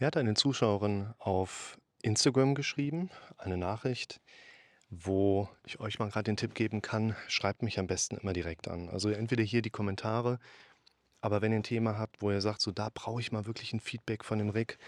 [0.00, 4.22] Mir hat eine Zuschauerin auf Instagram geschrieben, eine Nachricht,
[4.88, 8.66] wo ich euch mal gerade den Tipp geben kann, schreibt mich am besten immer direkt
[8.66, 8.88] an.
[8.88, 10.38] Also entweder hier die Kommentare,
[11.20, 13.74] aber wenn ihr ein Thema habt, wo ihr sagt, so da brauche ich mal wirklich
[13.74, 14.78] ein Feedback von dem Rick,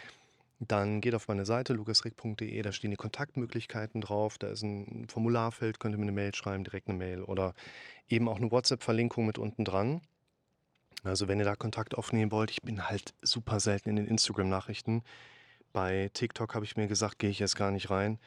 [0.60, 5.78] dann geht auf meine Seite lukasrick.de, da stehen die Kontaktmöglichkeiten drauf, da ist ein Formularfeld,
[5.78, 7.52] könnt ihr mir eine Mail schreiben, direkt eine Mail oder
[8.08, 10.00] eben auch eine WhatsApp-Verlinkung mit unten dran.
[11.04, 15.02] Also wenn ihr da Kontakt aufnehmen wollt, ich bin halt super selten in den Instagram-Nachrichten.
[15.72, 18.18] Bei TikTok habe ich mir gesagt, gehe ich jetzt gar nicht rein.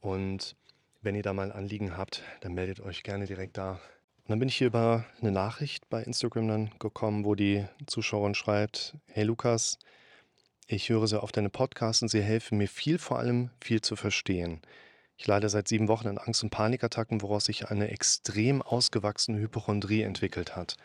[0.00, 0.56] Und
[1.02, 3.72] wenn ihr da mal Anliegen habt, dann meldet euch gerne direkt da.
[3.72, 8.34] Und dann bin ich hier über eine Nachricht bei Instagram dann gekommen, wo die Zuschauerin
[8.34, 9.78] schreibt, hey Lukas,
[10.66, 13.96] ich höre sehr oft deine Podcasts und sie helfen mir viel, vor allem viel zu
[13.96, 14.60] verstehen.
[15.16, 20.02] Ich leide seit sieben Wochen an Angst- und Panikattacken, woraus sich eine extrem ausgewachsene Hypochondrie
[20.02, 20.76] entwickelt hat.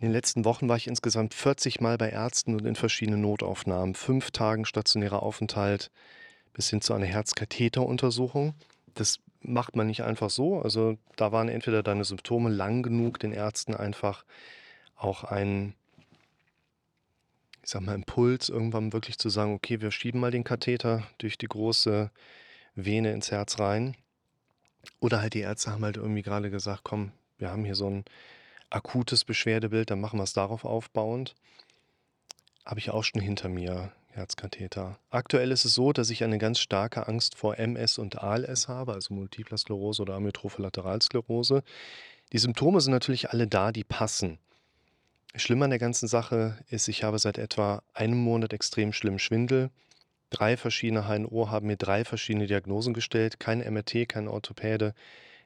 [0.00, 3.94] In den letzten Wochen war ich insgesamt 40 Mal bei Ärzten und in verschiedenen Notaufnahmen,
[3.94, 5.90] fünf Tagen stationärer Aufenthalt
[6.54, 8.54] bis hin zu einer Herzkatheteruntersuchung.
[8.94, 10.58] Das macht man nicht einfach so.
[10.62, 14.24] Also da waren entweder deine Symptome lang genug, den Ärzten einfach
[14.96, 15.74] auch ein,
[17.62, 21.36] ich sag mal, Impuls, irgendwann wirklich zu sagen, okay, wir schieben mal den Katheter durch
[21.36, 22.10] die große
[22.74, 23.94] Vene ins Herz rein.
[24.98, 28.06] Oder halt die Ärzte haben halt irgendwie gerade gesagt, komm, wir haben hier so ein
[28.70, 31.34] akutes Beschwerdebild, dann machen wir es darauf aufbauend.
[32.64, 34.98] Habe ich auch schon hinter mir, Herzkatheter.
[35.10, 38.92] Aktuell ist es so, dass ich eine ganz starke Angst vor MS und ALS habe,
[38.92, 41.62] also Multipler Sklerose oder Amyotrophe Lateralsklerose.
[42.32, 44.38] Die Symptome sind natürlich alle da, die passen.
[45.36, 49.70] Schlimm an der ganzen Sache ist, ich habe seit etwa einem Monat extrem schlimmen Schwindel.
[50.30, 53.38] Drei verschiedene HNO haben mir drei verschiedene Diagnosen gestellt.
[53.38, 54.94] Kein MRT, kein Orthopäde.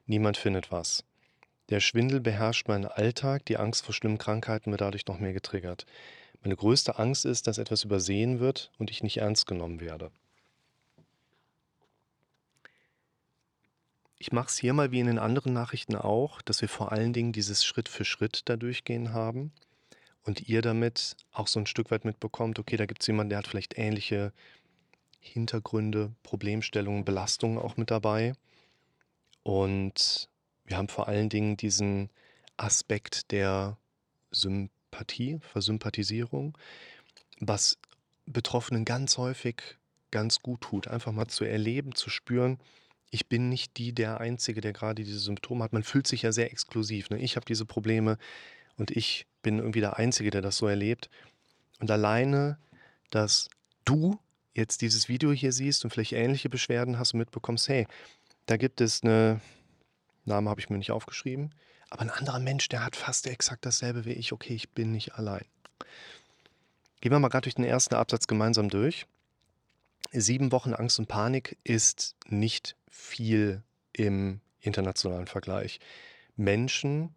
[0.07, 1.05] Niemand findet was.
[1.71, 5.87] Der Schwindel beherrscht meinen Alltag, die Angst vor schlimmen Krankheiten wird dadurch noch mehr getriggert.
[6.43, 10.11] Meine größte Angst ist, dass etwas übersehen wird und ich nicht ernst genommen werde.
[14.19, 17.13] Ich mache es hier mal wie in den anderen Nachrichten auch, dass wir vor allen
[17.13, 19.53] Dingen dieses Schritt für Schritt da durchgehen haben
[20.23, 23.39] und ihr damit auch so ein Stück weit mitbekommt, okay, da gibt es jemanden, der
[23.39, 24.33] hat vielleicht ähnliche
[25.21, 28.35] Hintergründe, Problemstellungen, Belastungen auch mit dabei.
[29.43, 30.29] Und
[30.65, 32.11] wir haben vor allen Dingen diesen
[32.57, 33.77] Aspekt der
[34.31, 36.57] Sympathie, Versympathisierung,
[37.41, 37.79] was
[38.27, 39.63] Betroffenen ganz häufig
[40.11, 42.59] ganz gut tut, einfach mal zu erleben, zu spüren,
[43.15, 45.73] ich bin nicht die der Einzige, der gerade diese Symptome hat.
[45.73, 47.11] Man fühlt sich ja sehr exklusiv.
[47.11, 47.19] Ne?
[47.19, 48.19] Ich habe diese Probleme
[48.77, 51.11] und ich bin irgendwie der Einzige, der das so erlebt.
[51.79, 52.59] Und alleine,
[53.11, 53.49] dass
[53.85, 54.19] du
[54.53, 57.87] jetzt dieses Video hier siehst und vielleicht ähnliche Beschwerden hast und mitbekommst, hey,
[58.47, 59.41] da gibt es eine
[60.25, 61.55] Name habe ich mir nicht aufgeschrieben.
[61.91, 64.33] Aber ein anderer Mensch, der hat fast exakt dasselbe wie ich.
[64.33, 65.45] Okay, ich bin nicht allein.
[67.01, 69.07] Gehen wir mal gerade durch den ersten Absatz gemeinsam durch.
[70.11, 73.63] Sieben Wochen Angst und Panik ist nicht viel
[73.93, 75.81] im internationalen Vergleich.
[76.37, 77.15] Menschen,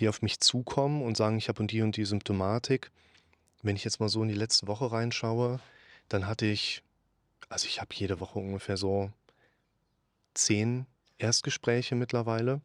[0.00, 2.90] die auf mich zukommen und sagen, ich habe und die und die Symptomatik,
[3.62, 5.60] wenn ich jetzt mal so in die letzte Woche reinschaue,
[6.08, 6.82] dann hatte ich,
[7.48, 9.12] also ich habe jede Woche ungefähr so
[10.34, 10.86] zehn
[11.22, 12.60] Erstgespräche mittlerweile,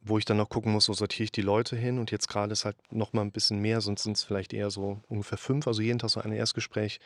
[0.00, 1.98] wo ich dann noch gucken muss, wo sortiere ich die Leute hin.
[1.98, 4.70] Und jetzt gerade ist halt noch mal ein bisschen mehr, sonst sind es vielleicht eher
[4.70, 5.66] so ungefähr fünf.
[5.66, 7.00] Also jeden Tag so ein Erstgespräch,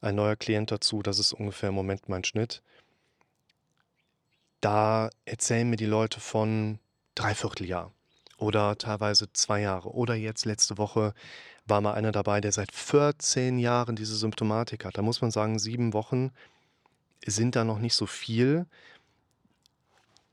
[0.00, 1.02] ein neuer Klient dazu.
[1.02, 2.62] Das ist ungefähr im Moment mein Schnitt.
[4.60, 6.78] Da erzählen mir die Leute von
[7.14, 7.92] Dreivierteljahr
[8.38, 9.90] oder teilweise zwei Jahre.
[9.90, 11.14] Oder jetzt letzte Woche
[11.66, 14.96] war mal einer dabei, der seit 14 Jahren diese Symptomatik hat.
[14.96, 16.32] Da muss man sagen, sieben Wochen
[17.26, 18.66] sind da noch nicht so viel.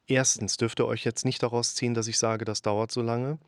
[0.07, 3.39] Erstens dürft ihr euch jetzt nicht daraus ziehen, dass ich sage, das dauert so lange.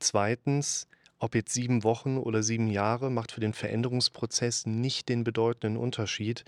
[0.00, 0.88] Zweitens,
[1.20, 6.44] ob jetzt sieben Wochen oder sieben Jahre, macht für den Veränderungsprozess nicht den bedeutenden Unterschied.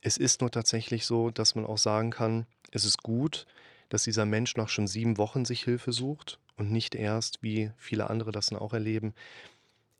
[0.00, 3.46] Es ist nur tatsächlich so, dass man auch sagen kann, es ist gut,
[3.88, 8.10] dass dieser Mensch noch schon sieben Wochen sich Hilfe sucht und nicht erst, wie viele
[8.10, 9.14] andere das dann auch erleben,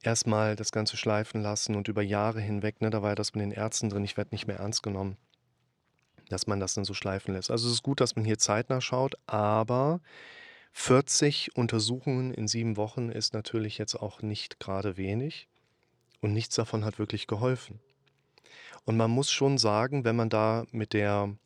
[0.03, 3.43] erstmal das Ganze schleifen lassen und über Jahre hinweg, ne, da war ja das mit
[3.43, 5.17] den Ärzten drin, ich werde nicht mehr ernst genommen
[6.33, 7.51] dass man das dann so schleifen lässt.
[7.51, 10.01] Also es ist gut, dass man hier zeitnah schaut, aber
[10.73, 15.49] 40 Untersuchungen in sieben Wochen ist natürlich jetzt auch nicht gerade wenig
[16.23, 17.81] und nichts davon hat wirklich geholfen.
[18.85, 21.37] Und man muss schon sagen, wenn man da mit der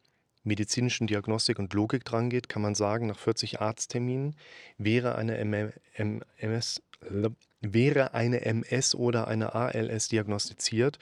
[0.44, 4.36] medizinischen Diagnostik und Logik dran geht, kann man sagen, nach 40 Arztterminen
[4.78, 6.82] wäre eine MS,
[7.60, 11.00] wäre eine MS oder eine ALS diagnostiziert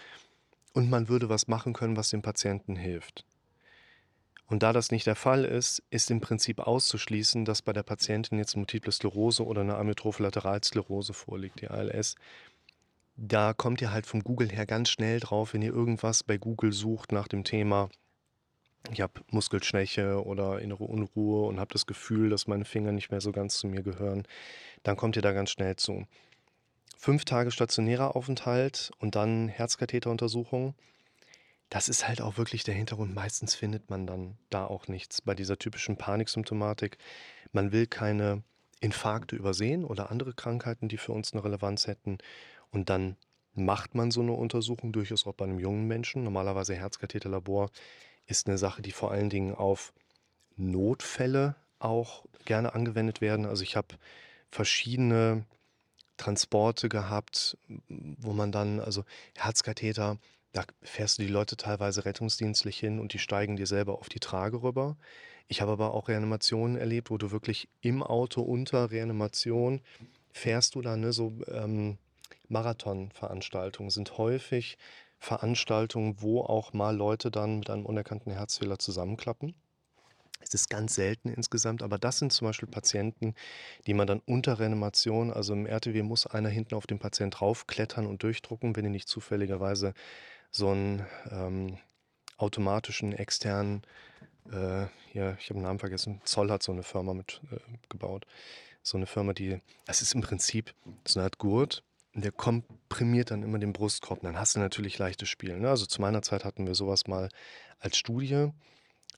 [0.72, 3.26] und man würde was machen können, was dem Patienten hilft.
[4.46, 8.38] Und da das nicht der Fall ist, ist im Prinzip auszuschließen, dass bei der Patientin
[8.38, 12.14] jetzt Multiple Sklerose oder eine Amyotrophe Lateralsklerose vorliegt, die ALS.
[13.17, 16.73] Da kommt ihr halt vom Google her ganz schnell drauf, wenn ihr irgendwas bei Google
[16.73, 17.88] sucht nach dem Thema
[18.93, 23.20] ich habe Muskelschwäche oder innere Unruhe und habe das Gefühl, dass meine Finger nicht mehr
[23.20, 24.25] so ganz zu mir gehören,
[24.82, 26.06] dann kommt ihr da ganz schnell zu.
[26.99, 30.75] Fünf Tage stationärer Aufenthalt und dann Herzkatheteruntersuchung.
[31.74, 33.16] Das ist halt auch wirklich der Hintergrund.
[33.16, 36.98] Meistens findet man dann da auch nichts bei dieser typischen Paniksymptomatik.
[37.50, 38.44] Man will keine
[38.78, 42.18] Infarkte übersehen oder andere Krankheiten, die für uns eine Relevanz hätten.
[42.70, 43.16] Und dann
[43.54, 46.22] macht man so eine Untersuchung durchaus auch bei einem jungen Menschen.
[46.22, 47.70] Normalerweise Herzkatheterlabor
[48.26, 49.92] ist eine Sache, die vor allen Dingen auf
[50.56, 53.46] Notfälle auch gerne angewendet werden.
[53.46, 53.96] Also ich habe
[54.48, 55.44] verschiedene
[56.18, 59.04] Transporte gehabt, wo man dann, also
[59.34, 60.18] Herzkatheter,
[60.54, 64.20] da fährst du die Leute teilweise rettungsdienstlich hin und die steigen dir selber auf die
[64.20, 64.96] Trage rüber.
[65.48, 69.80] Ich habe aber auch Reanimationen erlebt, wo du wirklich im Auto unter Reanimation
[70.32, 71.98] fährst du dann, ne, so ähm,
[72.48, 74.78] Marathonveranstaltungen sind häufig
[75.18, 79.54] Veranstaltungen, wo auch mal Leute dann mit einem unerkannten Herzfehler zusammenklappen.
[80.40, 83.34] Es ist ganz selten insgesamt, aber das sind zum Beispiel Patienten,
[83.86, 88.06] die man dann unter Reanimation, also im RTW muss einer hinten auf den Patient draufklettern
[88.06, 89.94] und durchdrucken, wenn er nicht zufälligerweise
[90.54, 91.78] so einen ähm,
[92.36, 93.82] automatischen externen,
[94.52, 97.56] äh, hier, ich habe den Namen vergessen, Zoll hat so eine Firma mit äh,
[97.88, 98.24] gebaut.
[98.82, 100.74] So eine Firma, die, das ist im Prinzip
[101.06, 104.20] so eine Art Gurt, der komprimiert dann immer den Brustkorb.
[104.20, 105.58] Dann hast du natürlich leichtes Spiel.
[105.58, 105.68] Ne?
[105.68, 107.30] Also zu meiner Zeit hatten wir sowas mal
[107.80, 108.50] als Studie,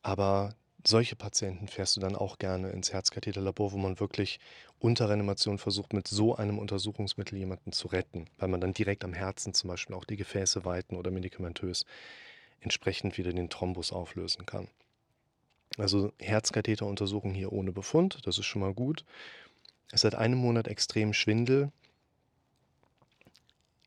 [0.03, 0.55] aber
[0.89, 4.39] solche Patienten fährst du dann auch gerne ins Herzkatheterlabor, wo man wirklich
[4.79, 9.13] unter Reanimation versucht, mit so einem Untersuchungsmittel jemanden zu retten, weil man dann direkt am
[9.13, 11.85] Herzen zum Beispiel auch die Gefäße weiten oder medikamentös
[12.61, 14.69] entsprechend wieder den Thrombus auflösen kann.
[15.79, 19.05] Also Herzkatheteruntersuchung hier ohne Befund, das ist schon mal gut.
[19.93, 21.71] Es seit einem Monat extrem Schwindel,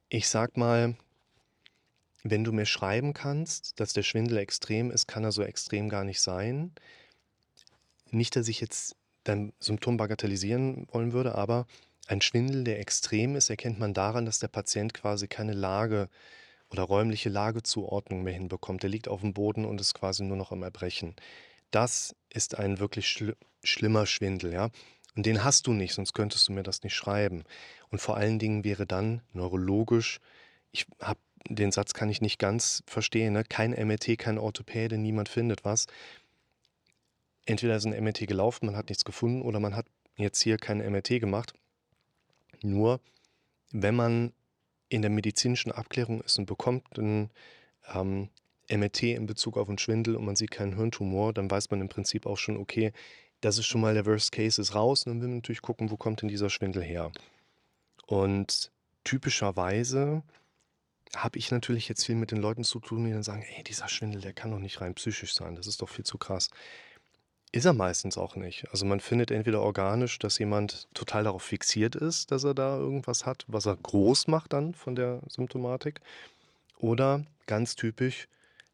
[0.09, 0.95] ich sag mal,
[2.23, 6.03] wenn du mir schreiben kannst, dass der Schwindel extrem ist, kann er so extrem gar
[6.03, 6.73] nicht sein.
[8.11, 11.65] Nicht, dass ich jetzt dein Symptom bagatellisieren wollen würde, aber
[12.07, 16.09] ein Schwindel, der extrem ist, erkennt man daran, dass der Patient quasi keine Lage
[16.71, 18.83] oder räumliche Lagezuordnung mehr hinbekommt.
[18.83, 21.15] Der liegt auf dem Boden und ist quasi nur noch am Erbrechen.
[21.71, 24.69] Das ist ein wirklich schl schlimmer Schwindel, ja.
[25.15, 27.43] Und den hast du nicht, sonst könntest du mir das nicht schreiben.
[27.89, 30.19] Und vor allen Dingen wäre dann neurologisch,
[30.71, 33.43] ich habe den Satz kann ich nicht ganz verstehen, ne?
[33.43, 35.87] kein MRT, kein Orthopäde, niemand findet was.
[37.45, 39.85] Entweder ist ein MRT gelaufen, man hat nichts gefunden, oder man hat
[40.17, 41.53] jetzt hier kein MRT gemacht.
[42.61, 42.99] Nur,
[43.71, 44.33] wenn man
[44.89, 47.29] in der medizinischen Abklärung ist und bekommt ein
[47.93, 48.29] ähm,
[48.69, 51.89] MRT in Bezug auf einen Schwindel und man sieht keinen Hirntumor, dann weiß man im
[51.89, 52.91] Prinzip auch schon, okay,
[53.41, 55.05] das ist schon mal der Worst Case ist raus.
[55.05, 57.11] Und dann will man natürlich gucken, wo kommt denn dieser Schwindel her.
[58.05, 58.71] Und
[59.03, 60.23] typischerweise
[61.15, 63.87] habe ich natürlich jetzt viel mit den Leuten zu tun, die dann sagen, ey, dieser
[63.87, 66.49] Schwindel, der kann doch nicht rein psychisch sein, das ist doch viel zu krass.
[67.51, 68.69] Ist er meistens auch nicht.
[68.69, 73.25] Also man findet entweder organisch, dass jemand total darauf fixiert ist, dass er da irgendwas
[73.25, 75.99] hat, was er groß macht dann von der Symptomatik.
[76.77, 78.27] Oder ganz typisch,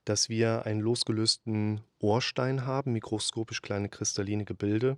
[0.03, 4.97] dass wir einen losgelösten Ohrstein haben, mikroskopisch kleine kristalline Gebilde,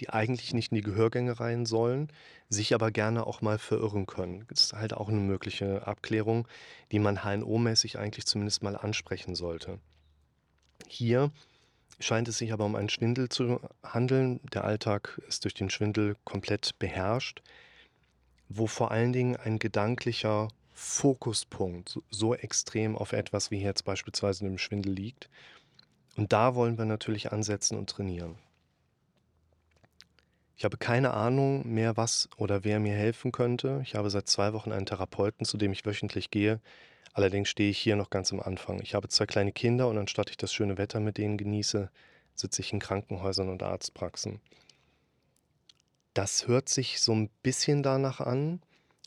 [0.00, 2.10] die eigentlich nicht in die Gehörgänge rein sollen,
[2.48, 4.44] sich aber gerne auch mal verirren können.
[4.48, 6.48] Das ist halt auch eine mögliche Abklärung,
[6.90, 9.78] die man HNO-mäßig eigentlich zumindest mal ansprechen sollte.
[10.88, 11.30] Hier
[12.00, 14.40] scheint es sich aber um einen Schwindel zu handeln.
[14.52, 17.42] Der Alltag ist durch den Schwindel komplett beherrscht,
[18.48, 24.58] wo vor allen Dingen ein gedanklicher Fokuspunkt so extrem auf etwas wie jetzt beispielsweise im
[24.58, 25.28] Schwindel liegt.
[26.16, 28.36] Und da wollen wir natürlich ansetzen und trainieren.
[30.62, 33.80] Ich habe keine Ahnung mehr, was oder wer mir helfen könnte.
[33.82, 36.60] Ich habe seit zwei Wochen einen Therapeuten, zu dem ich wöchentlich gehe.
[37.12, 38.80] Allerdings stehe ich hier noch ganz am Anfang.
[38.80, 41.90] Ich habe zwei kleine Kinder und anstatt ich das schöne Wetter mit denen genieße,
[42.36, 44.40] sitze ich in Krankenhäusern und Arztpraxen.
[46.14, 48.62] Das hört sich so ein bisschen danach an,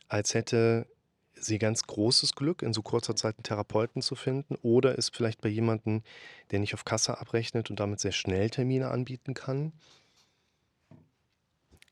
[0.10, 0.88] als hätte
[1.36, 5.40] sie ganz großes Glück, in so kurzer Zeit einen Therapeuten zu finden oder ist vielleicht
[5.40, 6.04] bei jemandem,
[6.52, 9.72] der nicht auf Kasse abrechnet und damit sehr schnell Termine anbieten kann.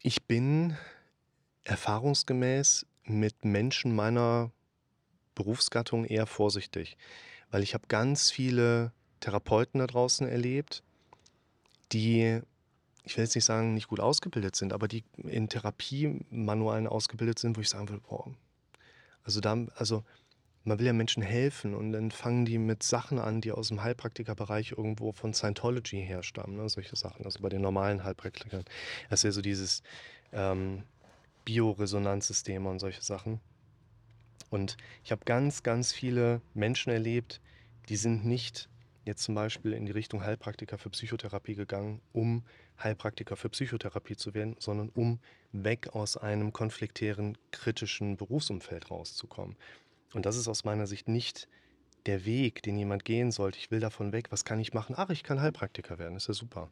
[0.05, 0.75] Ich bin
[1.63, 4.51] erfahrungsgemäß mit Menschen meiner
[5.33, 6.97] Berufsgattung eher vorsichtig,
[7.51, 8.91] weil ich habe ganz viele
[9.21, 10.83] Therapeuten da draußen erlebt,
[11.93, 12.41] die,
[13.05, 17.55] ich will jetzt nicht sagen, nicht gut ausgebildet sind, aber die in Therapiemanualen ausgebildet sind,
[17.55, 18.29] wo ich sagen will, boah,
[19.23, 20.03] also da, also
[20.63, 23.83] man will ja Menschen helfen und dann fangen die mit Sachen an, die aus dem
[23.83, 26.69] Heilpraktikerbereich irgendwo von Scientology herstammen, ne?
[26.69, 27.25] solche Sachen.
[27.25, 28.63] Also bei den normalen Heilpraktikern.
[29.09, 29.83] Das ist ja so dieses
[30.31, 30.83] ähm,
[31.45, 33.41] Bioresonanzsystem und solche Sachen.
[34.49, 37.41] Und ich habe ganz, ganz viele Menschen erlebt,
[37.89, 38.69] die sind nicht
[39.05, 42.43] jetzt zum Beispiel in die Richtung Heilpraktiker für Psychotherapie gegangen, um
[42.81, 45.19] Heilpraktiker für Psychotherapie zu werden, sondern um
[45.51, 49.57] weg aus einem konfliktären, kritischen Berufsumfeld rauszukommen.
[50.13, 51.47] Und das ist aus meiner Sicht nicht
[52.05, 53.57] der Weg, den jemand gehen sollte.
[53.57, 54.27] Ich will davon weg.
[54.31, 54.95] Was kann ich machen?
[54.97, 56.15] Ach, ich kann Heilpraktiker werden.
[56.15, 56.69] ist ja super.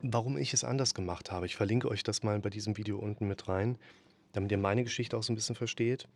[0.00, 3.26] Warum ich es anders gemacht habe, ich verlinke euch das mal bei diesem Video unten
[3.26, 3.78] mit rein,
[4.32, 6.06] damit ihr meine Geschichte auch so ein bisschen versteht.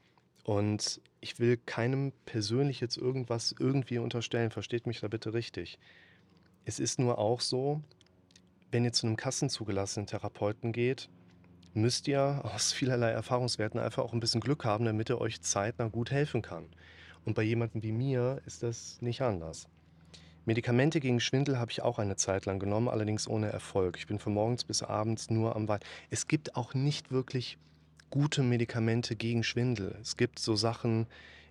[0.44, 5.78] Und ich will keinem persönlich jetzt irgendwas irgendwie unterstellen, versteht mich da bitte richtig.
[6.64, 7.82] Es ist nur auch so,
[8.70, 11.08] wenn ihr zu einem kassenzugelassenen Therapeuten geht,
[11.74, 15.88] müsst ihr aus vielerlei Erfahrungswerten einfach auch ein bisschen Glück haben, damit er euch zeitnah
[15.88, 16.66] gut helfen kann.
[17.24, 19.68] Und bei jemandem wie mir ist das nicht anders.
[20.46, 23.98] Medikamente gegen Schwindel habe ich auch eine Zeit lang genommen, allerdings ohne Erfolg.
[23.98, 25.80] Ich bin von morgens bis abends nur am Wein.
[26.08, 27.58] Es gibt auch nicht wirklich
[28.08, 29.96] gute Medikamente gegen Schwindel.
[30.00, 31.06] Es gibt so Sachen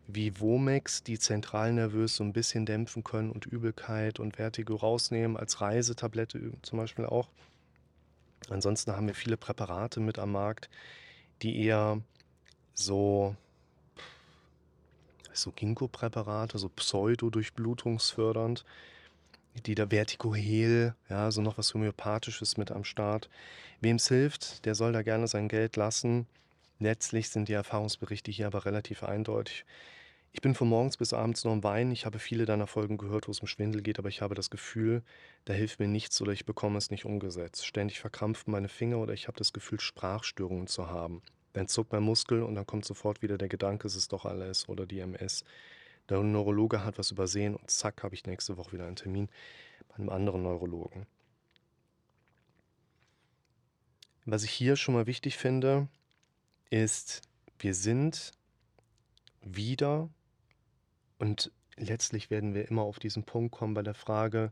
[0.07, 5.61] wie Womex, die zentralnervös so ein bisschen dämpfen können und Übelkeit und Vertigo rausnehmen, als
[5.61, 7.29] Reisetablette zum Beispiel auch.
[8.51, 10.69] Ansonsten haben wir viele Präparate mit am Markt,
[11.41, 12.01] die eher
[12.73, 13.35] so
[15.31, 18.65] so Ginkgo-Präparate, so pseudo-durchblutungsfördernd,
[19.65, 23.29] die da Vertigohel, ja, so noch was Homöopathisches mit am Start.
[23.81, 26.27] Wem es hilft, der soll da gerne sein Geld lassen.
[26.79, 29.65] Letztlich sind die Erfahrungsberichte hier aber relativ eindeutig.
[30.31, 31.91] Ich bin von morgens bis abends nur am Weinen.
[31.91, 34.49] Ich habe viele deiner Folgen gehört, wo es um Schwindel geht, aber ich habe das
[34.49, 35.01] Gefühl,
[35.45, 37.65] da hilft mir nichts oder ich bekomme es nicht umgesetzt.
[37.65, 41.23] Ständig verkrampfen meine Finger oder ich habe das Gefühl, Sprachstörungen zu haben.
[41.53, 44.69] Dann zuckt mein Muskel und dann kommt sofort wieder der Gedanke, es ist doch alles
[44.69, 45.43] oder die MS.
[46.09, 49.29] Der Neurologe hat was übersehen und zack, habe ich nächste Woche wieder einen Termin
[49.89, 51.07] bei einem anderen Neurologen.
[54.25, 55.87] Was ich hier schon mal wichtig finde,
[56.69, 57.23] ist,
[57.57, 58.31] wir sind
[59.41, 60.09] wieder
[61.19, 64.51] und letztlich werden wir immer auf diesen Punkt kommen bei der Frage,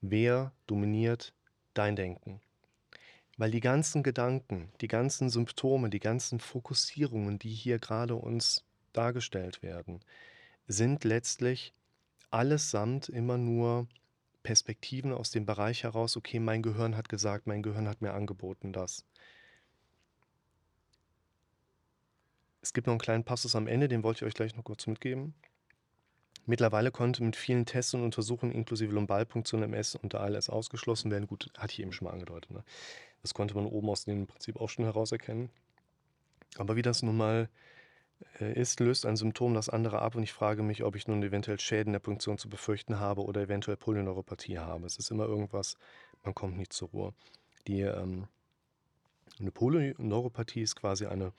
[0.00, 1.34] wer dominiert
[1.72, 2.40] dein Denken?
[3.36, 9.62] Weil die ganzen Gedanken, die ganzen Symptome, die ganzen Fokussierungen, die hier gerade uns dargestellt
[9.62, 10.00] werden,
[10.68, 11.74] sind letztlich
[12.30, 13.88] allesamt immer nur
[14.42, 18.72] Perspektiven aus dem Bereich heraus, okay, mein Gehirn hat gesagt, mein Gehirn hat mir angeboten
[18.72, 19.04] das.
[22.60, 24.86] Es gibt noch einen kleinen Passus am Ende, den wollte ich euch gleich noch kurz
[24.86, 25.34] mitgeben.
[26.46, 31.26] Mittlerweile konnte mit vielen Tests und Untersuchungen inklusive Lumbalpunktion MS und ALS ausgeschlossen werden.
[31.26, 32.50] Gut, hatte ich eben schon mal angedeutet.
[32.50, 32.62] Ne?
[33.22, 35.50] Das konnte man oben aus dem Prinzip auch schon herauserkennen.
[36.58, 37.48] Aber wie das nun mal
[38.40, 41.22] äh, ist, löst ein Symptom das andere ab und ich frage mich, ob ich nun
[41.22, 44.86] eventuell Schäden der Punktion zu befürchten habe oder eventuell Polyneuropathie habe.
[44.86, 45.76] Es ist immer irgendwas,
[46.22, 47.14] man kommt nicht zur Ruhe.
[47.66, 48.28] Die, ähm,
[49.40, 51.32] eine Polyneuropathie ist quasi eine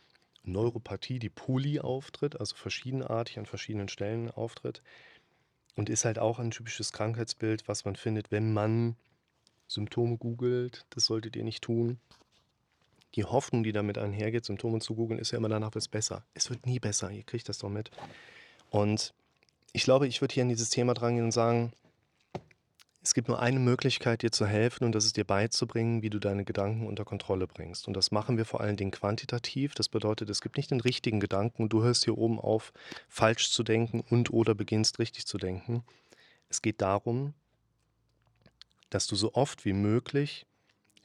[0.48, 4.82] Neuropathie, die poly auftritt, also verschiedenartig an verschiedenen Stellen auftritt
[5.75, 8.96] und ist halt auch ein typisches Krankheitsbild, was man findet, wenn man
[9.68, 10.86] Symptome googelt.
[10.92, 12.00] Das solltet ihr nicht tun.
[13.16, 16.25] Die Hoffnung, die damit einhergeht, Symptome zu googeln, ist ja immer danach wird es besser.
[16.34, 17.12] Es wird nie besser.
[17.12, 17.92] Ihr kriegt das doch mit.
[18.70, 19.14] Und
[19.72, 21.72] ich glaube, ich würde hier an dieses Thema drangehen und sagen,
[23.05, 26.17] es gibt nur eine Möglichkeit, dir zu helfen und das ist dir beizubringen, wie du
[26.17, 27.88] deine Gedanken unter Kontrolle bringst.
[27.88, 29.75] Und das machen wir vor allen Dingen quantitativ.
[29.75, 32.74] Das bedeutet, es gibt nicht den richtigen Gedanken und du hörst hier oben auf,
[33.07, 35.83] falsch zu denken und oder beginnst richtig zu denken.
[36.50, 37.35] Es geht darum,
[38.89, 40.47] dass du so oft wie möglich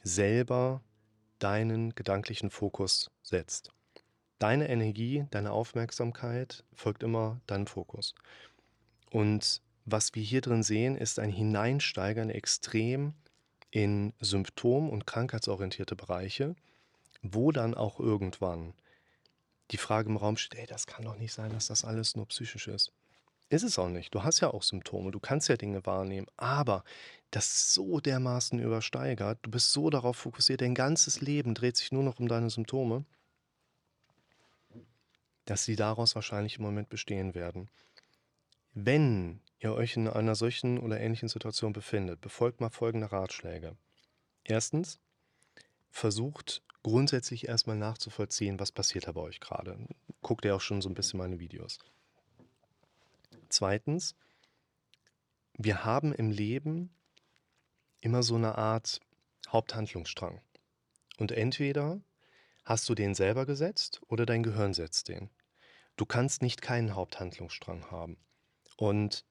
[0.01, 0.81] selber
[1.37, 3.69] deinen gedanklichen Fokus setzt.
[4.39, 8.15] Deine Energie, deine Aufmerksamkeit folgt immer deinem Fokus.
[9.11, 13.13] Und was wir hier drin sehen, ist ein Hineinsteigern extrem
[13.71, 16.55] in symptom- und krankheitsorientierte Bereiche,
[17.21, 18.73] wo dann auch irgendwann
[19.71, 22.27] die Frage im Raum steht, ey, das kann doch nicht sein, dass das alles nur
[22.27, 22.91] psychisch ist.
[23.49, 24.13] Ist es auch nicht.
[24.13, 26.83] Du hast ja auch Symptome, du kannst ja Dinge wahrnehmen, aber
[27.31, 32.03] das so dermaßen übersteigert, du bist so darauf fokussiert, dein ganzes Leben dreht sich nur
[32.03, 33.05] noch um deine Symptome,
[35.45, 37.69] dass sie daraus wahrscheinlich im Moment bestehen werden.
[38.73, 43.77] Wenn ihr euch in einer solchen oder ähnlichen Situation befindet, befolgt mal folgende Ratschläge.
[44.43, 44.99] Erstens,
[45.89, 49.77] versucht grundsätzlich erstmal nachzuvollziehen, was passiert da bei euch gerade.
[50.21, 51.79] Guckt ihr auch schon so ein bisschen meine Videos.
[53.49, 54.15] Zweitens,
[55.57, 56.95] wir haben im Leben
[57.99, 58.99] immer so eine Art
[59.49, 60.41] Haupthandlungsstrang.
[61.17, 62.01] Und entweder
[62.63, 65.29] hast du den selber gesetzt oder dein Gehirn setzt den.
[65.97, 68.17] Du kannst nicht keinen Haupthandlungsstrang haben.
[68.77, 69.25] Und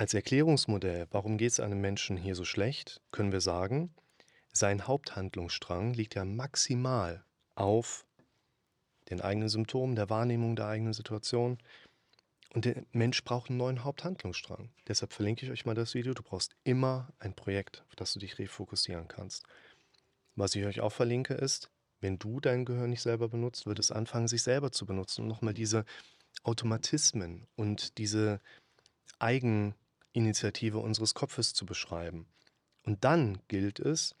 [0.00, 3.94] als Erklärungsmodell, warum geht es einem Menschen hier so schlecht, können wir sagen,
[4.50, 7.22] sein Haupthandlungsstrang liegt ja maximal
[7.54, 8.06] auf
[9.10, 11.58] den eigenen Symptomen, der Wahrnehmung der eigenen Situation.
[12.54, 14.70] Und der Mensch braucht einen neuen Haupthandlungsstrang.
[14.88, 16.14] Deshalb verlinke ich euch mal das Video.
[16.14, 19.44] Du brauchst immer ein Projekt, auf das du dich refokussieren kannst.
[20.34, 23.92] Was ich euch auch verlinke ist, wenn du dein Gehirn nicht selber benutzt, wird es
[23.92, 25.84] anfangen, sich selber zu benutzen und nochmal diese
[26.42, 28.40] Automatismen und diese
[30.10, 32.26] Eigeninitiative unseres Kopfes zu beschreiben.
[32.82, 34.14] Und dann gilt es,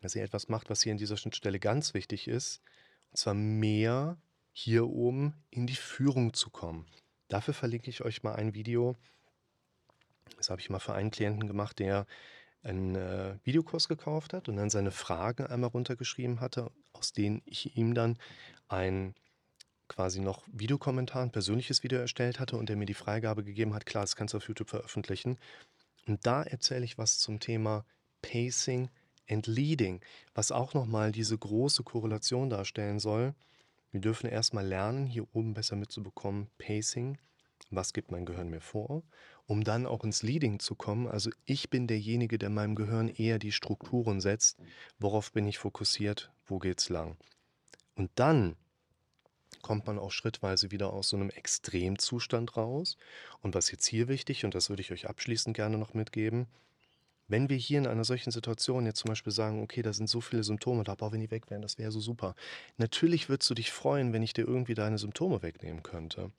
[0.00, 2.62] dass ihr etwas macht, was hier an dieser Schnittstelle ganz wichtig ist,
[3.10, 4.16] und zwar mehr
[4.52, 6.86] hier oben in die Führung zu kommen.
[7.28, 8.96] Dafür verlinke ich euch mal ein Video.
[10.36, 12.06] Das habe ich mal für einen Klienten gemacht, der
[12.62, 17.76] einen äh, Videokurs gekauft hat und dann seine Fragen einmal runtergeschrieben hatte, aus denen ich
[17.76, 18.18] ihm dann
[18.68, 19.14] ein
[19.90, 23.84] quasi noch Videokommentar, ein persönliches Video erstellt hatte und der mir die Freigabe gegeben hat,
[23.84, 25.36] klar, das kannst du auf YouTube veröffentlichen.
[26.06, 27.84] Und da erzähle ich was zum Thema
[28.22, 28.88] Pacing
[29.28, 30.00] and Leading,
[30.34, 33.34] was auch nochmal diese große Korrelation darstellen soll
[33.90, 37.18] wir dürfen erstmal lernen, hier oben besser mitzubekommen, Pacing,
[37.70, 39.02] was gibt mein Gehirn mir vor,
[39.46, 41.08] um dann auch ins Leading zu kommen.
[41.08, 44.58] Also ich bin derjenige, der meinem Gehirn eher die Strukturen setzt,
[44.98, 47.16] worauf bin ich fokussiert, wo geht's lang.
[47.96, 48.56] Und dann
[49.62, 52.96] kommt man auch schrittweise wieder aus so einem Extremzustand raus.
[53.42, 56.46] Und was jetzt hier wichtig, und das würde ich euch abschließend gerne noch mitgeben,
[57.28, 60.20] wenn wir hier in einer solchen Situation jetzt zum Beispiel sagen, okay, da sind so
[60.20, 62.34] viele Symptome da, boah, wenn die weg wären, das wäre so super.
[62.76, 66.32] Natürlich würdest du dich freuen, wenn ich dir irgendwie deine Symptome wegnehmen könnte.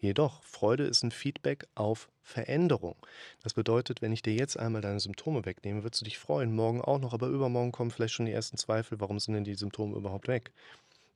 [0.00, 2.94] Jedoch, Freude ist ein Feedback auf Veränderung.
[3.42, 6.80] Das bedeutet, wenn ich dir jetzt einmal deine Symptome wegnehme, würdest du dich freuen, morgen
[6.80, 9.96] auch noch, aber übermorgen kommen vielleicht schon die ersten Zweifel, warum sind denn die Symptome
[9.96, 10.52] überhaupt weg?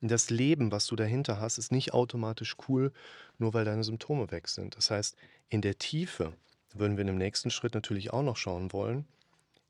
[0.05, 2.93] Das Leben, was du dahinter hast, ist nicht automatisch cool,
[3.39, 4.77] nur weil deine Symptome weg sind.
[4.77, 5.17] Das heißt,
[5.49, 6.33] in der Tiefe
[6.75, 9.07] würden wir in dem nächsten Schritt natürlich auch noch schauen wollen,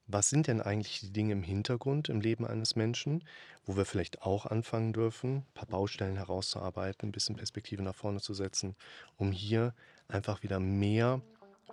[0.07, 3.25] was sind denn eigentlich die Dinge im Hintergrund im Leben eines Menschen,
[3.67, 8.21] wo wir vielleicht auch anfangen dürfen, ein paar Baustellen herauszuarbeiten, ein bisschen Perspektive nach vorne
[8.21, 8.75] zu setzen,
[9.19, 9.75] um hier
[10.09, 11.21] einfach wieder mehr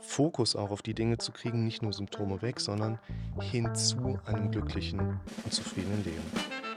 [0.01, 2.99] Fokus auch auf die Dinge zu kriegen, nicht nur Symptome weg, sondern
[3.41, 6.68] hin zu einem glücklichen und zufriedenen Leben.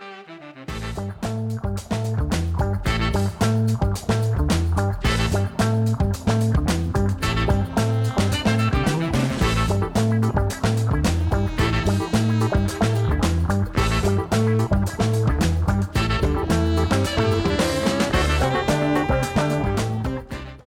[0.94, 1.22] Thank
[4.10, 4.21] you.